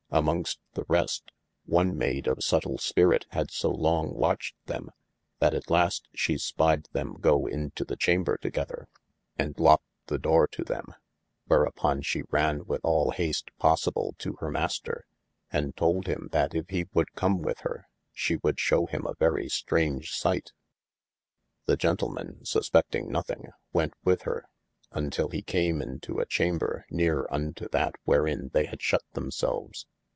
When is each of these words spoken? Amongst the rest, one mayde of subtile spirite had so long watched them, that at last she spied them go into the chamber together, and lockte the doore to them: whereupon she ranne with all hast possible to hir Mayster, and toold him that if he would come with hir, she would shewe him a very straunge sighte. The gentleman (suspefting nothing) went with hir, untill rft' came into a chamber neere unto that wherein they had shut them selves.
Amongst 0.13 0.59
the 0.73 0.83
rest, 0.89 1.31
one 1.63 1.97
mayde 1.97 2.27
of 2.27 2.43
subtile 2.43 2.77
spirite 2.79 3.25
had 3.29 3.49
so 3.49 3.69
long 3.71 4.13
watched 4.13 4.57
them, 4.65 4.89
that 5.39 5.53
at 5.53 5.69
last 5.69 6.09
she 6.13 6.37
spied 6.37 6.89
them 6.91 7.13
go 7.13 7.45
into 7.47 7.85
the 7.85 7.95
chamber 7.95 8.35
together, 8.35 8.89
and 9.37 9.55
lockte 9.55 9.85
the 10.07 10.17
doore 10.19 10.49
to 10.49 10.65
them: 10.65 10.87
whereupon 11.47 12.01
she 12.01 12.23
ranne 12.29 12.65
with 12.65 12.81
all 12.83 13.11
hast 13.11 13.55
possible 13.57 14.13
to 14.17 14.35
hir 14.41 14.51
Mayster, 14.51 15.03
and 15.49 15.77
toold 15.77 16.07
him 16.07 16.27
that 16.33 16.53
if 16.53 16.67
he 16.67 16.89
would 16.93 17.13
come 17.13 17.41
with 17.41 17.59
hir, 17.61 17.85
she 18.11 18.35
would 18.43 18.57
shewe 18.59 18.87
him 18.89 19.05
a 19.07 19.13
very 19.17 19.47
straunge 19.47 20.07
sighte. 20.11 20.51
The 21.67 21.77
gentleman 21.77 22.39
(suspefting 22.43 23.07
nothing) 23.09 23.51
went 23.71 23.93
with 24.03 24.23
hir, 24.23 24.43
untill 24.91 25.29
rft' 25.29 25.45
came 25.45 25.81
into 25.81 26.19
a 26.19 26.25
chamber 26.25 26.85
neere 26.89 27.27
unto 27.31 27.69
that 27.69 27.95
wherein 28.03 28.49
they 28.51 28.65
had 28.65 28.81
shut 28.81 29.03
them 29.13 29.31
selves. 29.31 29.87